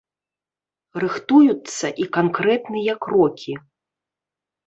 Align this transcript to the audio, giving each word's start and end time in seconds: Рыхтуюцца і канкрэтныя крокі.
Рыхтуюцца 1.01 1.87
і 2.05 2.09
канкрэтныя 2.17 2.93
крокі. 3.03 3.53